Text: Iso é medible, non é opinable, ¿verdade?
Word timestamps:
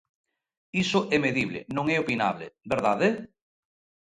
Iso 0.83 0.99
é 1.15 1.17
medible, 1.25 1.59
non 1.75 1.85
é 1.93 1.95
opinable, 1.99 2.45
¿verdade? 2.73 3.07